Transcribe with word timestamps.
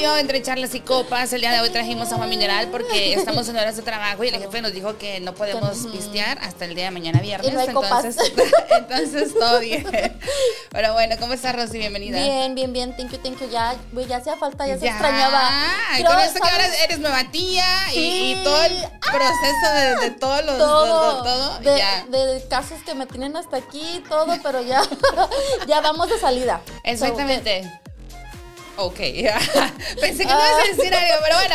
entre 0.00 0.42
charlas 0.42 0.74
y 0.74 0.80
copas. 0.80 1.30
El 1.34 1.42
día 1.42 1.52
de 1.52 1.60
hoy 1.60 1.68
trajimos 1.68 2.10
agua 2.10 2.26
mineral 2.26 2.68
porque 2.70 3.12
estamos 3.18 3.46
en 3.48 3.56
horas 3.56 3.76
de 3.76 3.82
trabajo 3.82 4.24
y 4.24 4.28
el 4.28 4.38
jefe 4.38 4.62
nos 4.62 4.72
dijo 4.72 4.96
que 4.96 5.20
no 5.20 5.34
podemos 5.34 5.86
pistear 5.92 6.38
hasta 6.38 6.64
el 6.64 6.74
día 6.74 6.86
de 6.86 6.90
mañana 6.90 7.20
viernes. 7.20 7.54
entonces, 7.68 8.16
entonces 8.78 9.34
todo 9.34 9.60
bien. 9.60 9.86
Pero 10.70 10.94
bueno, 10.94 11.16
¿cómo 11.18 11.34
estás, 11.34 11.54
Rosy? 11.54 11.78
Bienvenida. 11.78 12.18
Bien, 12.18 12.54
bien, 12.54 12.72
bien. 12.72 12.96
Thank 12.96 13.10
you, 13.10 13.18
thank 13.18 13.40
you. 13.40 13.50
Ya, 13.50 13.76
ya 14.08 14.16
hacía 14.16 14.36
falta, 14.36 14.66
ya, 14.66 14.78
se 14.78 14.88
extrañaba. 14.88 15.50
con 16.06 16.18
esto 16.20 16.40
que 16.40 16.48
ahora 16.48 16.66
eres 16.84 16.98
nueva 16.98 17.30
tía 17.30 17.66
y, 17.92 18.36
todo 18.42 18.64
el 18.64 18.76
proceso 19.00 20.00
de, 20.00 20.10
todos 20.12 20.44
los 20.46 20.56
todo, 20.56 21.22
todo, 21.22 21.58
de, 21.58 22.42
casos 22.48 22.82
que 22.86 22.94
me 22.94 23.06
tienen 23.06 23.36
hasta 23.36 23.58
aquí, 23.58 24.02
todo, 24.08 24.34
pero 24.42 24.62
ya, 24.62 24.82
ya 25.66 25.80
vamos 25.82 26.08
de 26.08 26.18
salida. 26.18 26.62
Exactamente. 26.84 27.79
Ok, 28.76 28.96
pensé 30.00 30.24
que 30.24 30.24
no 30.24 30.34
ibas 30.34 30.64
a 30.64 30.76
decir 30.76 30.94
algo, 30.94 31.14
pero 31.22 31.36
bueno, 31.36 31.54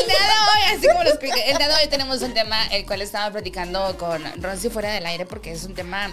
el 0.00 0.06
día 0.06 0.18
de 0.18 0.34
hoy, 0.48 0.76
así 0.76 0.88
como 0.88 1.02
lo 1.02 1.10
expliqué, 1.10 1.50
el 1.50 1.58
día 1.58 1.68
de 1.68 1.74
hoy 1.74 1.88
tenemos 1.88 2.22
un 2.22 2.32
tema 2.32 2.66
el 2.68 2.86
cual 2.86 3.02
estaba 3.02 3.30
platicando 3.30 3.96
con 3.98 4.22
Rosy 4.42 4.70
fuera 4.70 4.92
del 4.92 5.04
aire 5.06 5.26
porque 5.26 5.52
es 5.52 5.64
un 5.64 5.74
tema 5.74 6.10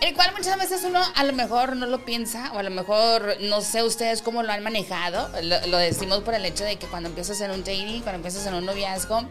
el 0.00 0.14
cual 0.14 0.32
muchas 0.36 0.58
veces 0.58 0.82
uno 0.84 1.00
a 1.14 1.24
lo 1.24 1.32
mejor 1.32 1.76
no 1.76 1.86
lo 1.86 2.04
piensa 2.04 2.50
o 2.54 2.58
a 2.58 2.62
lo 2.62 2.70
mejor 2.70 3.36
no 3.40 3.60
sé 3.60 3.82
ustedes 3.82 4.22
cómo 4.22 4.42
lo 4.42 4.50
han 4.50 4.62
manejado, 4.62 5.28
lo, 5.42 5.76
decimos 5.76 6.20
por 6.20 6.34
el 6.34 6.44
hecho 6.44 6.64
de 6.64 6.76
que 6.76 6.86
cuando 6.86 7.10
empiezas 7.10 7.40
en 7.42 7.50
un 7.50 7.60
dating, 7.60 8.00
cuando 8.00 8.16
empiezas 8.16 8.46
en 8.46 8.54
un 8.54 8.64
noviazgo, 8.64 9.28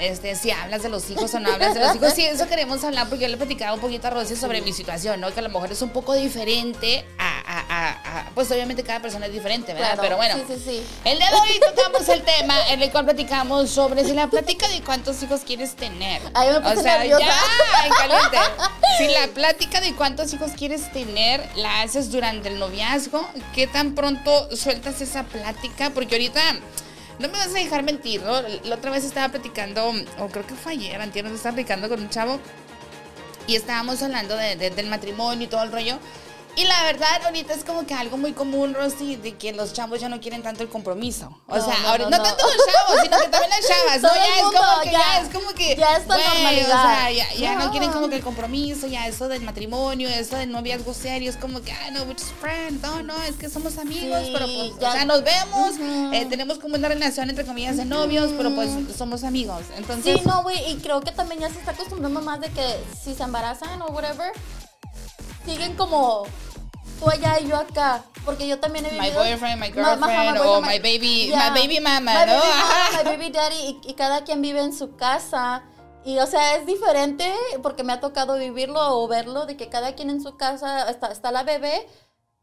este, 0.00 0.34
si 0.34 0.50
hablas 0.50 0.82
de 0.82 0.88
los 0.88 1.08
hijos 1.10 1.32
o 1.34 1.40
no 1.40 1.52
hablas 1.52 1.74
de 1.74 1.80
los 1.80 1.96
hijos. 1.96 2.12
Sí, 2.14 2.24
eso 2.24 2.46
queremos 2.48 2.82
hablar 2.84 3.08
porque 3.08 3.22
yo 3.22 3.28
le 3.28 3.34
he 3.34 3.36
platicado 3.36 3.74
un 3.74 3.80
poquito 3.80 4.06
a 4.08 4.10
Rosy 4.10 4.36
sobre 4.36 4.60
mi 4.62 4.72
situación, 4.72 5.20
¿no? 5.20 5.32
Que 5.32 5.40
a 5.40 5.42
lo 5.42 5.48
mejor 5.48 5.72
es 5.72 5.82
un 5.82 5.90
poco 5.90 6.14
diferente 6.14 7.04
a, 7.18 7.42
a, 7.46 8.20
a, 8.20 8.30
pues 8.34 8.50
obviamente 8.50 8.82
cada 8.82 9.00
persona 9.00 9.26
es 9.26 9.32
diferente, 9.32 9.72
¿verdad? 9.74 9.98
Pero 10.00 10.16
bueno, 10.16 10.34
sí, 10.36 10.54
sí, 10.54 10.62
sí. 10.64 10.86
el 11.04 11.18
día 11.18 11.30
de 11.30 11.36
hoy 11.36 11.60
tocamos 11.74 12.08
el 12.08 12.22
tema 12.22 12.54
en 12.68 12.82
el 12.82 12.90
cual 12.90 13.04
platicamos 13.04 13.70
sobre 13.70 14.04
si 14.04 14.12
la 14.12 14.28
plática 14.28 14.68
de 14.68 14.82
cuántos 14.82 15.22
hijos 15.22 15.40
quieres 15.46 15.76
tener. 15.76 16.20
Ahí 16.34 16.48
me 16.50 16.56
o 16.56 16.80
sea, 16.80 16.98
nerviosa. 16.98 17.24
ya, 17.26 17.94
caliente. 17.96 18.38
Si 18.98 19.08
la 19.08 19.28
plática 19.28 19.80
de 19.80 19.94
cuántos 19.94 20.32
hijos 20.32 20.52
quieres 20.56 20.90
tener 20.92 21.46
la 21.56 21.82
haces 21.82 22.10
durante 22.10 22.48
el 22.48 22.58
noviazgo, 22.58 23.28
¿qué 23.54 23.66
tan 23.66 23.94
pronto 23.94 24.54
sueltas 24.56 25.00
esa 25.00 25.24
plática? 25.24 25.90
Porque 25.90 26.14
ahorita 26.16 26.40
no 27.18 27.28
me 27.28 27.38
vas 27.38 27.48
a 27.48 27.58
dejar 27.58 27.82
mentir, 27.82 28.22
¿no? 28.22 28.40
La 28.64 28.76
otra 28.76 28.90
vez 28.90 29.04
estaba 29.04 29.28
platicando, 29.30 29.92
o 30.18 30.28
creo 30.28 30.46
que 30.46 30.54
fue 30.54 30.72
ayer, 30.72 31.00
antes 31.00 31.22
nos 31.24 31.32
estaba 31.32 31.54
platicando 31.54 31.88
con 31.88 32.00
un 32.00 32.10
chavo 32.10 32.38
y 33.46 33.54
estábamos 33.54 34.02
hablando 34.02 34.36
de, 34.36 34.56
del 34.56 34.86
matrimonio 34.88 35.46
y 35.46 35.48
todo 35.48 35.62
el 35.62 35.72
rollo. 35.72 35.98
Y 36.58 36.64
la 36.64 36.84
verdad, 36.84 37.22
ahorita 37.26 37.52
es 37.52 37.64
como 37.64 37.86
que 37.86 37.92
algo 37.92 38.16
muy 38.16 38.32
común, 38.32 38.72
Rosy, 38.72 39.16
de 39.16 39.36
que 39.36 39.52
los 39.52 39.74
chavos 39.74 40.00
ya 40.00 40.08
no 40.08 40.20
quieren 40.22 40.42
tanto 40.42 40.62
el 40.62 40.70
compromiso. 40.70 41.38
O 41.46 41.60
sea, 41.60 41.78
no, 41.82 41.88
ahora, 41.88 42.04
no, 42.08 42.22
tanto 42.22 42.44
los 42.46 42.66
chavos, 42.66 43.02
sino 43.02 43.18
que 43.18 43.28
también 43.28 43.50
las 43.50 43.68
chavas, 43.68 44.00
¿no? 44.00 44.08
Ya 44.14 44.36
es 44.36 44.42
como 44.42 44.82
que, 44.82 44.90
ya, 44.90 45.20
es 45.20 45.28
como 45.28 45.50
que. 45.50 45.76
Ya 45.76 45.96
es 45.98 46.06
normalidad. 46.06 46.66
O 46.66 46.82
sea, 46.82 47.10
ya, 47.10 47.34
ya 47.34 47.56
no. 47.56 47.70
quieren 47.70 47.92
como 47.92 48.08
que 48.08 48.16
el 48.16 48.22
compromiso, 48.22 48.86
ya 48.86 49.06
eso 49.06 49.28
del 49.28 49.42
matrimonio, 49.42 50.08
eso 50.08 50.36
del 50.36 50.50
noviazgo 50.50 50.94
serio, 50.94 51.28
es 51.28 51.36
como 51.36 51.60
que, 51.60 51.72
ay, 51.72 51.90
no, 51.90 52.04
we're 52.04 52.14
just 52.14 52.32
friends, 52.40 52.80
no, 52.80 53.02
no, 53.02 53.22
es 53.24 53.36
que 53.36 53.50
somos 53.50 53.76
amigos, 53.76 54.22
pero 54.32 54.46
pues, 54.46 54.80
ya. 54.80 54.88
o 54.88 54.92
sea, 54.92 55.04
nos 55.04 55.22
vemos, 55.22 55.74
eh, 56.14 56.24
tenemos 56.24 56.58
como 56.58 56.76
una 56.76 56.88
relación 56.88 57.28
entre 57.28 57.44
comillas 57.44 57.76
de 57.76 57.84
novios, 57.84 58.30
pero 58.34 58.54
pues 58.54 58.70
somos 58.96 59.24
amigos. 59.24 59.60
Entonces. 59.76 60.20
Sí, 60.20 60.22
no, 60.26 60.42
güey, 60.42 60.72
y 60.72 60.76
creo 60.76 61.02
que 61.02 61.12
también 61.12 61.42
ya 61.42 61.50
se 61.50 61.58
está 61.58 61.72
acostumbrando 61.72 62.22
más 62.22 62.40
de 62.40 62.48
que 62.48 62.82
si 62.98 63.14
se 63.14 63.22
embarazan 63.22 63.82
o 63.82 63.88
whatever, 63.88 64.32
siguen 65.44 65.76
como 65.76 66.24
tú 66.98 67.08
allá 67.08 67.38
y 67.40 67.48
yo 67.48 67.56
acá. 67.56 68.04
Porque 68.24 68.48
yo 68.48 68.58
también 68.58 68.86
he 68.86 68.90
vivido. 68.90 69.22
My 69.22 69.30
boyfriend, 69.30 69.60
my 69.60 69.70
girlfriend, 69.70 70.38
o 70.38 70.60
my, 70.60 70.78
baby, 70.78 71.32
my 71.32 71.50
baby 71.50 71.80
mama, 71.80 72.26
¿no? 72.26 72.42
my 72.96 73.04
baby 73.04 73.30
daddy, 73.30 73.78
y, 73.84 73.94
cada 73.94 74.24
quien 74.24 74.42
vive 74.42 74.60
en 74.60 74.72
su 74.72 74.96
casa. 74.96 75.62
Y 76.04 76.18
o 76.18 76.26
sea, 76.26 76.56
es 76.56 76.66
diferente 76.66 77.32
porque 77.62 77.82
me 77.82 77.92
ha 77.92 78.00
tocado 78.00 78.36
vivirlo 78.36 78.80
o 78.98 79.08
verlo, 79.08 79.46
de 79.46 79.56
que 79.56 79.68
cada 79.68 79.94
quien 79.94 80.10
en 80.10 80.22
su 80.22 80.36
casa, 80.36 80.88
está, 80.90 81.12
está 81.12 81.32
la 81.32 81.42
bebé, 81.42 81.86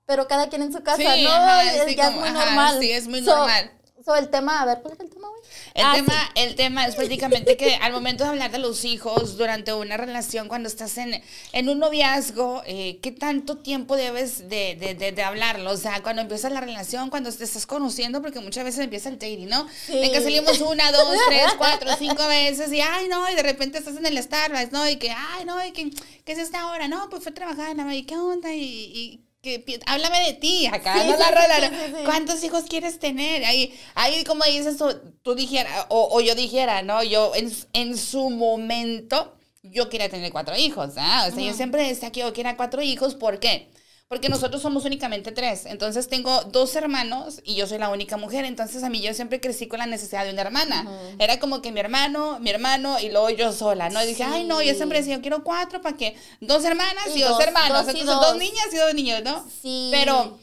pero 0.06 0.28
cada 0.28 0.48
quien 0.48 0.62
en 0.62 0.74
su 0.74 0.84
casa, 0.84 1.02
¿no? 1.02 1.06
ya 1.16 2.10
es 2.10 2.16
muy 2.16 2.30
normal. 2.32 2.78
Sí, 2.80 2.92
es 2.92 3.08
muy 3.08 3.22
normal. 3.22 3.72
So, 4.04 4.16
el 4.16 4.30
tema, 4.30 4.62
a 4.62 4.66
ver, 4.66 4.80
¿cuál 4.82 4.96
es 4.96 5.00
el 5.00 5.10
tema, 5.10 5.30
güey? 5.30 5.42
El, 5.76 5.86
ah, 5.86 5.94
tema, 5.94 6.32
el 6.36 6.56
tema 6.56 6.86
es 6.86 6.96
prácticamente 6.96 7.56
que 7.56 7.76
al 7.76 7.94
momento 7.94 8.26
de 8.26 8.32
hablar 8.32 8.52
de 8.52 8.60
los 8.60 8.84
hijos 8.84 9.38
durante 9.38 9.74
una 9.74 9.96
relación, 9.96 10.50
cuando 10.50 10.68
estás 10.68 10.98
en, 10.98 11.24
en 11.54 11.70
un 11.70 11.80
noviazgo, 11.80 12.64
eh, 12.66 13.00
¿qué 13.02 13.12
tanto 13.12 13.58
tiempo 13.58 13.96
debes 13.96 14.50
de, 14.50 14.76
de, 14.76 15.12
de, 15.12 15.24
hablarlo? 15.24 15.72
O 15.72 15.78
sea, 15.78 16.04
cuando 16.04 16.22
empieza 16.22 16.50
la 16.50 16.60
relación, 16.60 17.10
cuando 17.10 17.32
te 17.32 17.46
estás 17.46 17.66
conociendo, 17.66 18.22
porque 18.22 18.42
muchas 18.42 18.66
veces 18.66 18.82
empieza 18.82 19.08
el 19.08 19.16
dating, 19.20 19.48
¿no? 19.48 19.68
Sí. 19.86 19.94
que 20.12 20.22
salimos 20.22 20.60
una, 20.60 20.92
dos, 20.92 21.18
tres, 21.30 21.54
cuatro, 21.58 21.90
cinco 21.98 22.28
veces 22.28 22.74
y, 22.74 22.82
ay, 22.82 23.08
no, 23.08 23.30
y 23.32 23.36
de 23.36 23.44
repente 23.44 23.78
estás 23.78 23.96
en 23.96 24.06
el 24.06 24.22
Starbucks, 24.22 24.74
¿no? 24.74 24.90
Y 24.90 24.98
que, 24.98 25.12
ay, 25.12 25.46
no, 25.46 25.66
y 25.66 25.72
que, 25.72 25.92
¿qué 26.26 26.34
es 26.34 26.40
esta 26.40 26.68
hora? 26.68 26.90
No, 26.90 27.10
pues 27.10 27.24
fue 27.24 27.32
a 27.32 27.36
trabajar, 27.36 27.76
¿y 27.94 28.04
qué 28.04 28.18
onda? 28.18 28.54
y, 28.54 28.64
y 28.64 29.33
que, 29.44 29.80
háblame 29.86 30.20
de 30.28 30.34
ti 30.34 30.66
acá, 30.68 31.04
no 31.04 31.18
la 31.18 31.72
¿Cuántos 32.06 32.44
hijos 32.44 32.64
quieres 32.64 32.98
tener? 32.98 33.44
Ahí, 33.44 33.78
ahí 33.94 34.24
como 34.24 34.46
dices 34.46 34.78
tú, 34.78 34.86
tú 35.22 35.36
dijera, 35.36 35.86
o, 35.90 36.20
yo 36.22 36.34
dijera, 36.34 36.82
¿no? 36.82 37.04
Yo 37.04 37.34
en, 37.36 37.52
en 37.74 37.98
su 37.98 38.30
momento, 38.30 39.36
yo 39.62 39.90
quería 39.90 40.10
tener 40.10 40.32
cuatro 40.32 40.56
hijos, 40.56 40.94
¿ah? 40.98 41.28
O 41.30 41.36
sea, 41.36 41.44
yo 41.44 41.54
siempre 41.54 41.86
decía 41.86 42.12
que 42.12 42.22
yo 42.22 42.32
quería 42.32 42.56
cuatro 42.56 42.82
hijos, 42.82 43.16
¿por 43.16 43.40
qué? 43.40 43.68
porque 43.68 43.83
nosotros 44.30 44.62
somos 44.62 44.86
únicamente 44.86 45.32
tres. 45.32 45.66
Entonces 45.66 46.08
tengo 46.08 46.44
dos 46.46 46.76
hermanos 46.76 47.42
y 47.44 47.56
yo 47.56 47.68
soy 47.68 47.78
la 47.78 47.90
única 47.90 48.18
mujer. 48.18 48.46
Entonces 48.46 48.84
a 48.84 48.90
mí 48.90 49.02
yo 49.02 49.14
siempre 49.14 49.40
crecí 49.40 49.68
con 49.68 49.80
la 49.80 49.86
necesidad 49.86 50.26
de 50.26 50.32
una 50.32 50.42
hermana. 50.42 50.88
Era 51.20 51.40
como 51.40 51.62
que 51.62 51.72
mi 51.72 51.80
hermano, 51.80 52.40
mi 52.40 52.50
hermano 52.50 53.00
y 53.00 53.10
luego 53.10 53.30
yo 53.32 53.52
sola, 53.52 53.90
¿no? 53.90 54.04
Y 54.04 54.08
dije, 54.08 54.24
ay, 54.24 54.46
no, 54.46 54.62
yo 54.62 54.74
siempre 54.76 55.00
decía, 55.00 55.16
yo 55.16 55.22
quiero 55.22 55.44
cuatro 55.44 55.82
para 55.82 55.98
que 55.98 56.16
dos 56.42 56.64
hermanas 56.64 57.08
y, 57.16 57.22
dos, 57.22 57.40
hermanos. 57.40 57.88
Entonces 57.88 58.06
dos. 58.06 58.38
niñas 58.38 58.68
y 58.72 58.78
dos 58.78 58.94
niños, 58.94 59.24
¿no? 59.24 59.46
Sí. 59.62 59.90
Pero 59.92 60.38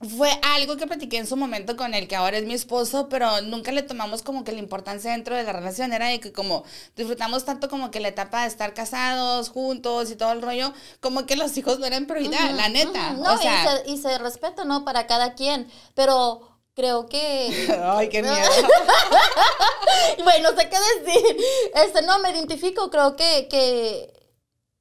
fue 0.00 0.28
algo 0.42 0.76
que 0.76 0.86
platiqué 0.86 1.16
en 1.16 1.26
su 1.26 1.36
momento 1.36 1.74
con 1.74 1.94
el 1.94 2.06
que 2.06 2.16
ahora 2.16 2.36
es 2.36 2.44
mi 2.44 2.52
esposo, 2.52 3.08
pero 3.08 3.40
nunca 3.40 3.72
le 3.72 3.82
tomamos 3.82 4.22
como 4.22 4.44
que 4.44 4.52
la 4.52 4.58
importancia 4.58 5.12
dentro 5.12 5.34
de 5.34 5.42
la 5.42 5.52
relación. 5.52 5.92
Era 5.92 6.08
de 6.08 6.20
que 6.20 6.32
como 6.32 6.64
disfrutamos 6.96 7.46
tanto 7.46 7.70
como 7.70 7.90
que 7.90 8.00
la 8.00 8.08
etapa 8.08 8.42
de 8.42 8.48
estar 8.48 8.74
casados, 8.74 9.48
juntos 9.48 10.10
y 10.10 10.16
todo 10.16 10.32
el 10.32 10.42
rollo, 10.42 10.74
como 11.00 11.24
que 11.24 11.36
los 11.36 11.56
hijos 11.56 11.78
no 11.78 11.86
eran 11.86 12.06
prioridad, 12.06 12.50
la 12.50 12.68
neta. 12.68 13.12
No, 13.14 13.34
o 13.34 13.38
sea, 13.38 13.82
y, 13.86 13.96
se, 13.96 14.18
respeta, 14.18 14.64
¿no? 14.64 14.84
Para 14.84 15.06
cada 15.06 15.34
quien, 15.34 15.66
pero 15.94 16.46
creo 16.74 17.06
que... 17.08 17.74
Ay, 17.82 18.10
qué 18.10 18.22
miedo. 18.22 18.36
bueno, 20.24 20.50
no 20.50 20.58
sé 20.58 20.68
qué 20.68 20.76
decir. 21.00 21.36
Este, 21.74 22.02
no, 22.02 22.18
me 22.18 22.32
identifico, 22.32 22.90
creo 22.90 23.16
que, 23.16 23.48
que 23.48 24.12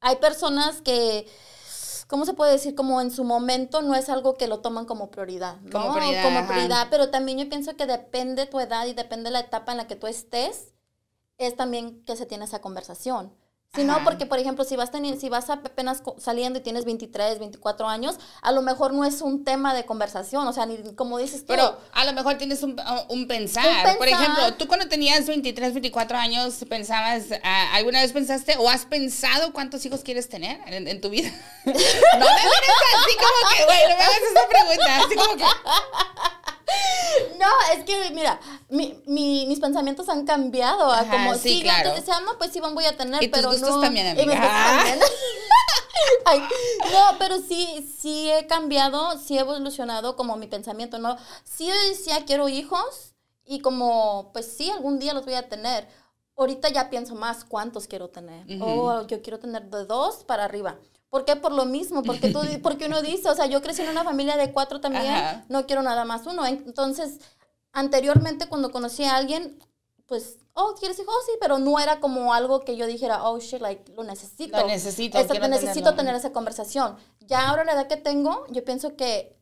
hay 0.01 0.17
personas 0.17 0.81
que 0.81 1.25
¿cómo 2.07 2.25
se 2.25 2.33
puede 2.33 2.51
decir? 2.51 2.75
Como 2.75 3.01
en 3.01 3.11
su 3.11 3.23
momento 3.23 3.81
no 3.81 3.95
es 3.95 4.09
algo 4.09 4.35
que 4.35 4.47
lo 4.47 4.59
toman 4.59 4.85
como 4.85 5.11
prioridad, 5.11 5.57
¿no? 5.61 5.71
Como 5.71 5.93
prioridad. 5.93 6.23
Como 6.23 6.47
prioridad, 6.47 6.87
pero 6.89 7.09
también 7.09 7.37
yo 7.37 7.49
pienso 7.49 7.75
que 7.75 7.85
depende 7.85 8.45
tu 8.45 8.59
edad 8.59 8.85
y 8.85 8.93
depende 8.93 9.31
la 9.31 9.41
etapa 9.41 9.71
en 9.71 9.77
la 9.77 9.87
que 9.87 9.95
tú 9.95 10.07
estés, 10.07 10.73
es 11.37 11.55
también 11.55 12.03
que 12.05 12.15
se 12.15 12.25
tiene 12.25 12.45
esa 12.45 12.61
conversación. 12.61 13.33
Si 13.75 13.83
no, 13.83 14.03
porque, 14.03 14.25
por 14.25 14.39
ejemplo, 14.39 14.63
si 14.63 14.75
vas, 14.75 14.91
si 15.19 15.29
vas 15.29 15.49
apenas 15.49 16.01
saliendo 16.17 16.59
y 16.59 16.61
tienes 16.61 16.85
23, 16.85 17.39
24 17.39 17.87
años, 17.87 18.17
a 18.41 18.51
lo 18.51 18.61
mejor 18.61 18.93
no 18.93 19.05
es 19.05 19.21
un 19.21 19.43
tema 19.43 19.73
de 19.73 19.85
conversación, 19.85 20.47
o 20.47 20.53
sea, 20.53 20.65
ni 20.65 20.77
como 20.95 21.17
dices 21.17 21.41
tú. 21.41 21.47
Pero 21.47 21.77
a 21.91 22.05
lo 22.05 22.13
mejor 22.13 22.37
tienes 22.37 22.63
un, 22.63 22.79
un, 23.09 23.27
pensar. 23.27 23.97
Por 23.97 24.07
ejemplo, 24.07 24.53
tú 24.55 24.67
cuando 24.67 24.87
tenías 24.87 25.27
23, 25.27 25.73
24 25.73 26.17
años, 26.17 26.55
pensabas, 26.69 27.25
¿alguna 27.73 28.01
vez 28.01 28.13
pensaste 28.13 28.55
o 28.57 28.69
has 28.69 28.85
pensado 28.85 29.51
cuántos 29.53 29.85
hijos 29.85 30.01
quieres 30.01 30.29
tener 30.29 30.59
en, 30.67 31.01
tu 31.01 31.09
vida? 31.09 31.29
no 31.65 31.73
me 31.73 31.79
así 31.79 33.15
como 33.17 33.49
que, 33.55 33.65
güey, 33.65 33.81
no 33.89 33.97
me 33.97 34.03
hagas 34.03 34.21
esa 34.31 34.47
pregunta, 34.49 34.97
así 34.97 35.15
como 35.15 35.35
que... 35.35 35.43
No, 37.39 37.47
es 37.73 37.83
que, 37.83 38.11
mira, 38.11 38.39
mi, 38.69 39.01
mi, 39.05 39.45
mis 39.47 39.59
pensamientos 39.59 40.09
han 40.09 40.25
cambiado. 40.25 40.91
A 40.91 41.05
como, 41.05 41.35
sí, 41.35 41.61
claro. 41.61 41.89
antes 41.89 42.05
decía, 42.05 42.19
no, 42.21 42.37
pues 42.37 42.51
sí, 42.51 42.59
voy 42.59 42.85
a 42.85 42.97
tener, 42.97 43.21
¿Y 43.21 43.27
pero 43.27 43.49
tus 43.49 43.59
gustos 43.59 43.75
no. 43.77 43.81
también, 43.81 44.07
amiga. 44.07 44.23
Y 44.23 44.27
mis 44.27 44.39
también. 44.39 44.99
Ay, 46.25 46.39
no, 46.91 47.17
pero 47.19 47.39
sí, 47.39 47.87
sí 47.99 48.29
he 48.29 48.47
cambiado, 48.47 49.17
sí 49.17 49.37
he 49.37 49.41
evolucionado 49.41 50.15
como 50.15 50.35
mi 50.35 50.47
pensamiento, 50.47 50.97
¿no? 50.97 51.17
Sí 51.43 51.67
yo 51.67 51.73
decía, 51.89 52.25
quiero 52.25 52.49
hijos 52.49 53.13
y 53.45 53.59
como, 53.59 54.31
pues 54.33 54.51
sí, 54.57 54.69
algún 54.69 54.99
día 54.99 55.13
los 55.13 55.25
voy 55.25 55.35
a 55.35 55.47
tener. 55.47 55.87
Ahorita 56.37 56.69
ya 56.69 56.89
pienso 56.89 57.15
más 57.15 57.45
cuántos 57.45 57.87
quiero 57.87 58.09
tener. 58.09 58.45
O 58.61 58.65
oh, 58.65 59.07
yo 59.07 59.21
quiero 59.21 59.39
tener 59.39 59.69
de 59.69 59.85
dos 59.85 60.23
para 60.25 60.43
arriba. 60.43 60.77
¿Por 61.15 61.23
qué? 61.23 61.37
Por 61.37 61.53
lo 61.53 61.63
mismo, 61.63 62.03
porque, 62.03 62.29
tú, 62.29 62.41
porque 62.61 62.87
uno 62.87 63.01
dice, 63.01 63.29
o 63.29 63.35
sea, 63.35 63.45
yo 63.45 63.61
crecí 63.61 63.81
en 63.81 63.87
una 63.87 64.03
familia 64.03 64.35
de 64.35 64.51
cuatro 64.51 64.81
también, 64.81 65.45
no 65.47 65.65
quiero 65.65 65.81
nada 65.81 66.03
más 66.03 66.27
uno. 66.27 66.45
Entonces, 66.45 67.21
anteriormente 67.71 68.47
cuando 68.47 68.69
conocí 68.69 69.05
a 69.05 69.15
alguien, 69.15 69.57
pues, 70.07 70.39
oh, 70.55 70.75
¿quieres 70.77 70.99
hijos? 70.99 71.15
Sí, 71.25 71.31
pero 71.39 71.57
no 71.57 71.79
era 71.79 72.01
como 72.01 72.33
algo 72.33 72.65
que 72.65 72.75
yo 72.75 72.85
dijera, 72.85 73.23
oh, 73.23 73.39
shit, 73.39 73.61
like, 73.61 73.93
lo 73.93 74.03
necesito. 74.03 74.59
Lo 74.59 74.67
necesito. 74.67 75.17
necesito 75.47 75.95
tener 75.95 76.13
esa 76.15 76.33
conversación. 76.33 76.97
Ya 77.21 77.47
ahora 77.47 77.63
la 77.63 77.71
edad 77.71 77.87
que 77.87 77.95
tengo, 77.95 78.45
yo 78.49 78.65
pienso 78.65 78.97
que 78.97 79.39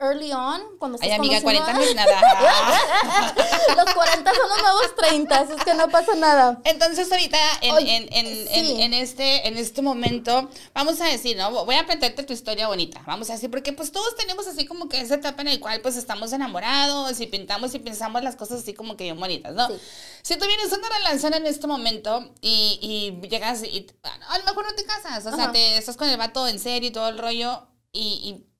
early 0.00 0.32
on, 0.32 0.60
cuando 0.78 0.96
estás 0.96 1.10
Ay, 1.10 1.16
amiga, 1.16 1.40
conociendo- 1.40 1.64
40 1.64 1.72
no 1.72 1.82
es 1.82 1.94
nada. 1.94 2.20
Los 3.76 3.94
40 3.94 4.30
son 4.34 4.48
los 4.48 4.62
nuevos 4.62 4.94
30, 4.96 5.38
así 5.40 5.52
es 5.56 5.64
que 5.64 5.74
no 5.74 5.88
pasa 5.88 6.14
nada. 6.14 6.60
Entonces 6.64 7.10
ahorita 7.10 7.38
en, 7.62 7.74
Oye, 7.74 7.96
en, 7.96 8.08
en, 8.12 8.48
sí. 8.48 8.52
en, 8.54 8.80
en 8.82 8.94
este, 8.94 9.48
en 9.48 9.56
este 9.56 9.82
momento, 9.82 10.50
vamos 10.74 11.00
a 11.00 11.06
decir, 11.06 11.36
¿no? 11.36 11.64
Voy 11.64 11.76
a 11.76 11.86
plantearte 11.86 12.22
tu 12.24 12.32
historia 12.32 12.68
bonita, 12.68 13.02
vamos 13.06 13.30
a 13.30 13.34
decir, 13.34 13.50
porque 13.50 13.72
pues 13.72 13.92
todos 13.92 14.14
tenemos 14.16 14.46
así 14.46 14.66
como 14.66 14.88
que 14.88 15.00
esa 15.00 15.14
etapa 15.14 15.42
en 15.42 15.48
la 15.54 15.60
cual 15.60 15.80
pues 15.80 15.96
estamos 15.96 16.32
enamorados 16.32 17.18
y 17.20 17.26
pintamos 17.26 17.74
y 17.74 17.78
pensamos 17.78 18.22
las 18.22 18.36
cosas 18.36 18.60
así 18.60 18.74
como 18.74 18.96
que 18.96 19.04
bien 19.04 19.18
bonitas, 19.18 19.54
¿no? 19.54 19.68
Sí. 19.68 19.74
Si 20.22 20.36
tú 20.36 20.46
vienes 20.46 20.72
una 20.72 20.88
relación 20.88 21.34
en 21.34 21.46
este 21.46 21.66
momento 21.66 22.30
y, 22.40 22.78
y 23.22 23.28
llegas 23.28 23.62
y 23.62 23.86
a 24.02 24.38
lo 24.38 24.44
mejor 24.44 24.66
no 24.66 24.74
te 24.74 24.84
casas, 24.84 25.24
o 25.26 25.34
sea, 25.34 25.52
te 25.52 25.76
estás 25.78 25.96
con 25.96 26.08
el 26.08 26.16
vato 26.16 26.46
en 26.48 26.58
serio 26.58 26.88
y 26.88 26.92
todo 26.92 27.08
el 27.08 27.18
rollo 27.18 27.66
y... 27.92 28.00
y 28.48 28.53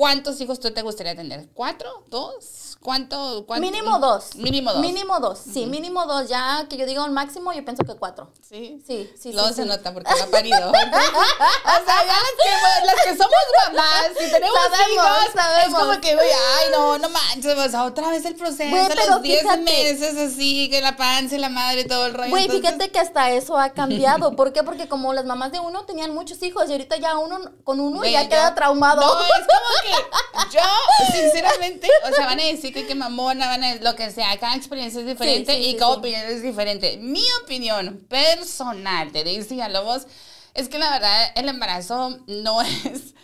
¿Cuántos 0.00 0.40
hijos 0.40 0.58
tú 0.58 0.70
te 0.70 0.80
gustaría 0.80 1.14
tener? 1.14 1.46
¿Cuatro? 1.52 2.04
¿Dos? 2.08 2.78
¿Cuánto? 2.80 3.44
cuánto? 3.46 3.60
Mínimo 3.60 3.98
dos. 3.98 4.34
Mínimo 4.36 4.72
dos. 4.72 4.80
Mínimo 4.80 5.20
dos, 5.20 5.38
sí, 5.38 5.66
mínimo 5.66 6.06
dos. 6.06 6.26
Ya 6.30 6.64
que 6.70 6.78
yo 6.78 6.86
diga 6.86 7.04
un 7.04 7.12
máximo, 7.12 7.52
yo 7.52 7.62
pienso 7.62 7.84
que 7.84 7.92
cuatro. 7.96 8.32
Sí. 8.40 8.82
Sí, 8.86 9.12
sí, 9.20 9.34
Luego 9.34 9.48
sí. 9.48 9.56
se 9.56 9.62
sí. 9.64 9.68
nota 9.68 9.92
porque 9.92 10.10
no 10.10 10.22
ha 10.24 10.26
parido. 10.28 10.70
o 10.70 10.72
sea, 10.72 11.98
ya 12.06 12.16
las 12.16 12.32
que, 12.40 12.86
las 12.86 12.94
que 13.04 13.10
somos 13.18 13.34
mamás 13.66 14.06
y 14.26 14.30
tenemos 14.30 14.58
Sabemos, 14.58 14.90
hijos, 14.94 15.32
sabemos. 15.34 15.78
es 15.80 15.86
como 15.86 16.00
que, 16.00 16.14
güey, 16.14 16.28
ay, 16.30 16.68
no, 16.72 16.96
no 16.96 17.08
manches, 17.10 17.58
o 17.58 17.68
sea, 17.68 17.84
otra 17.84 18.08
vez 18.08 18.24
el 18.24 18.36
proceso, 18.36 18.74
pero 18.88 19.06
los 19.10 19.20
10 19.22 19.42
fíjate. 19.42 19.60
meses 19.60 20.16
así, 20.16 20.70
que 20.70 20.80
la 20.80 20.96
panza 20.96 21.34
y 21.34 21.38
la 21.38 21.50
madre 21.50 21.82
y 21.82 21.86
todo 21.86 22.06
el 22.06 22.14
rollo. 22.14 22.30
Güey, 22.30 22.44
entonces- 22.44 22.66
fíjate 22.70 22.90
que 22.90 22.98
hasta 22.98 23.30
eso 23.32 23.58
ha 23.58 23.68
cambiado. 23.74 24.34
¿Por 24.36 24.54
qué? 24.54 24.62
Porque 24.62 24.88
como 24.88 25.12
las 25.12 25.26
mamás 25.26 25.52
de 25.52 25.60
uno 25.60 25.84
tenían 25.84 26.14
muchos 26.14 26.42
hijos 26.42 26.70
y 26.70 26.72
ahorita 26.72 26.96
ya 26.96 27.18
uno 27.18 27.38
con 27.64 27.78
uno 27.80 28.02
ya 28.06 28.22
yo- 28.22 28.30
queda 28.30 28.54
traumado. 28.54 29.02
No, 29.02 29.20
es 29.20 29.46
como 29.46 29.82
que 29.84 29.89
yo, 30.52 30.60
sinceramente, 31.12 31.88
o 32.10 32.14
sea, 32.14 32.26
van 32.26 32.40
a 32.40 32.44
decir 32.44 32.72
que 32.72 32.86
qué 32.86 32.94
mamona, 32.94 33.46
van 33.46 33.64
a 33.64 33.74
lo 33.76 33.94
que 33.94 34.10
sea, 34.10 34.38
cada 34.38 34.56
experiencia 34.56 35.00
es 35.00 35.06
diferente 35.06 35.52
sí, 35.52 35.58
y 35.58 35.72
sí, 35.72 35.76
cada 35.76 35.94
sí. 35.94 35.98
opinión 35.98 36.22
es 36.26 36.42
diferente. 36.42 36.96
Mi 36.98 37.24
opinión 37.42 38.04
personal 38.08 39.12
de 39.12 39.24
Daisy 39.24 39.54
Villalobos 39.54 40.06
es 40.54 40.68
que 40.68 40.78
la 40.78 40.90
verdad 40.90 41.26
el 41.36 41.48
embarazo 41.48 42.18
no 42.26 42.60
es... 42.62 43.14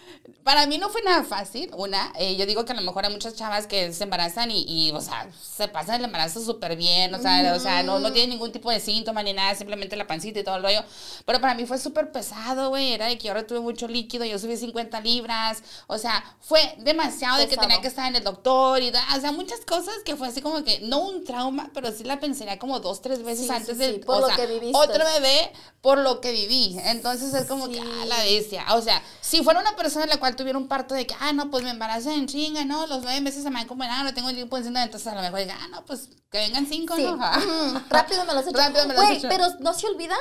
Para 0.42 0.66
mí 0.66 0.78
no 0.78 0.88
fue 0.90 1.02
nada 1.02 1.24
fácil, 1.24 1.70
una. 1.76 2.12
eh, 2.18 2.36
yo 2.36 2.46
digo 2.46 2.64
que 2.64 2.72
a 2.72 2.76
lo 2.76 2.82
mejor 2.82 3.04
hay 3.04 3.12
muchas 3.12 3.34
chavas 3.34 3.66
que 3.66 3.92
se 3.92 4.04
embarazan 4.04 4.50
y, 4.52 4.64
y, 4.68 4.92
o 4.92 5.00
sea, 5.00 5.28
se 5.40 5.66
pasan 5.66 5.96
el 5.96 6.04
embarazo 6.04 6.40
súper 6.40 6.76
bien, 6.76 7.12
o 7.14 7.18
sea, 7.20 7.52
o 7.56 7.58
sea 7.60 7.82
no, 7.82 7.98
no 7.98 8.12
tienen 8.12 8.30
ningún 8.30 8.52
tipo 8.52 8.70
de 8.70 8.78
síntoma 8.78 9.24
ni 9.24 9.32
nada, 9.32 9.56
simplemente 9.56 9.96
la 9.96 10.06
pancita 10.06 10.38
y 10.38 10.44
todo 10.44 10.56
el 10.56 10.62
rollo. 10.62 10.84
Pero 11.24 11.40
para 11.40 11.54
mí 11.54 11.66
fue 11.66 11.78
súper 11.78 12.12
pesado, 12.12 12.68
güey, 12.70 12.92
era 12.92 13.06
de 13.06 13.18
que 13.18 13.26
yo 13.28 13.34
retuve 13.34 13.58
mucho 13.60 13.88
líquido, 13.88 14.24
yo 14.24 14.38
subí 14.38 14.56
50 14.56 15.00
libras, 15.00 15.62
o 15.88 15.98
sea, 15.98 16.24
fue 16.40 16.60
demasiado 16.78 17.38
de 17.38 17.48
que 17.48 17.56
tenía 17.56 17.80
que 17.80 17.88
estar 17.88 18.06
en 18.08 18.14
el 18.16 18.22
doctor 18.24 18.80
y, 18.82 18.92
da- 18.92 19.04
o 19.16 19.20
sea, 19.20 19.32
muchas 19.32 19.60
cosas 19.66 19.94
que 20.04 20.14
fue 20.14 20.28
así 20.28 20.42
como 20.42 20.62
que, 20.62 20.78
no 20.80 21.00
un 21.08 21.24
trauma, 21.24 21.70
pero 21.74 21.90
sí 21.90 22.04
la 22.04 22.20
pensaría 22.20 22.56
como 22.58 22.78
dos, 22.78 23.02
tres 23.02 23.24
veces 23.24 23.46
Sí, 23.46 23.52
antes 23.52 23.76
sí, 23.76 23.82
de, 23.84 23.92
sí, 23.94 23.98
por 23.98 24.18
o 24.18 24.20
lo 24.20 24.26
sea, 24.28 24.36
que 24.36 24.46
viviste. 24.46 24.76
otro 24.78 25.04
bebé 25.14 25.52
por 25.86 25.98
lo 25.98 26.20
que 26.20 26.32
viví. 26.32 26.76
Entonces 26.86 27.32
es 27.32 27.46
como 27.46 27.68
que, 27.68 27.74
Sí. 27.76 27.80
ah, 28.02 28.06
la 28.06 28.18
bestia. 28.24 28.64
O 28.74 28.82
sea, 28.82 29.00
si 29.20 29.44
fuera 29.44 29.60
una 29.60 29.76
persona 29.76 30.02
en 30.02 30.10
la 30.10 30.16
cual 30.18 30.34
tuviera 30.34 30.58
un 30.58 30.66
parto 30.66 30.96
de 30.96 31.06
que, 31.06 31.14
ah, 31.20 31.32
no, 31.32 31.48
pues 31.48 31.62
me 31.62 31.70
embaracé 31.70 32.12
en 32.12 32.26
chinga, 32.26 32.64
no, 32.64 32.88
los 32.88 33.02
nueve 33.04 33.20
meses 33.20 33.44
se 33.44 33.50
me 33.50 33.60
han 33.60 33.68
como, 33.68 33.84
ah, 33.84 34.02
no 34.02 34.12
tengo 34.12 34.28
el 34.28 34.34
tiempo 34.34 34.56
encima, 34.56 34.82
entonces 34.82 35.06
a 35.06 35.14
lo 35.14 35.20
mejor 35.20 35.38
diga, 35.38 35.56
ah, 35.60 35.68
no, 35.68 35.84
pues 35.84 36.08
que 36.28 36.38
vengan 36.38 36.66
cinco, 36.66 36.96
Sí. 36.96 37.04
¿no? 37.04 37.16
Mm, 37.16 37.84
rápido 37.88 38.24
me 38.24 38.34
los 38.34 38.44
he 38.46 38.50
hecho. 38.50 38.58
Rápido 38.58 38.88
me 38.88 38.94
los 38.94 39.02
he 39.04 39.06
Güey, 39.06 39.18
hecho. 39.18 39.28
pero 39.28 39.46
no 39.60 39.74
se 39.74 39.86
olvida. 39.86 40.16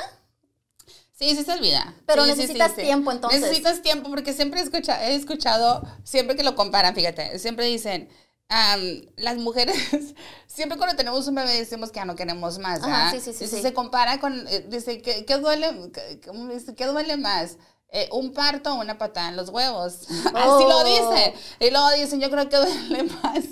Sí, 1.18 1.34
sí 1.34 1.42
se 1.42 1.50
olvida. 1.52 1.94
Pero 2.06 2.22
Sí, 2.26 2.30
necesitas 2.30 2.70
sí, 2.70 2.76
sí. 2.76 2.82
tiempo, 2.82 3.10
entonces. 3.10 3.40
Necesitas 3.40 3.82
tiempo 3.82 4.08
porque 4.08 4.32
siempre 4.34 4.60
he 4.60 4.62
escuchado, 4.62 5.02
he 5.02 5.16
escuchado, 5.16 5.82
siempre 6.04 6.36
que 6.36 6.44
lo 6.44 6.54
comparan, 6.54 6.94
fíjate, 6.94 7.40
siempre 7.40 7.64
dicen, 7.66 8.08
am, 8.48 9.02
las 9.16 9.36
mujeres, 9.38 9.76
siempre 10.46 10.78
cuando 10.78 10.96
tenemos 10.96 11.26
un 11.28 11.34
bebé 11.34 11.52
decimos 11.54 11.90
que 11.90 11.96
ya 12.00 12.04
no 12.04 12.16
queremos 12.16 12.58
más, 12.58 12.82
Ajá, 12.82 13.10
sí, 13.10 13.20
sí, 13.20 13.32
sí, 13.32 13.46
sí. 13.46 13.62
Se 13.62 13.72
compara 13.74 14.20
con, 14.20 14.46
eh, 14.48 14.66
dice, 14.68 15.00
¿qué, 15.02 15.24
qué 15.24 15.36
duele? 15.38 15.90
¿Qué 16.76 16.86
duele 16.86 17.16
más? 17.16 17.56
Eh, 17.90 18.08
un 18.12 18.32
parto 18.32 18.72
o 18.74 18.80
una 18.80 18.98
patada 18.98 19.28
en 19.28 19.36
los 19.36 19.48
huevos. 19.48 20.00
Así 20.08 20.64
lo 20.64 20.78
Oh. 20.78 20.84
dice. 20.84 21.34
Y 21.60 21.70
luego 21.70 21.88
dicen, 21.92 22.20
yo 22.20 22.30
creo 22.30 22.48
que 22.48 22.56
duele 22.56 23.02
más. 23.22 23.44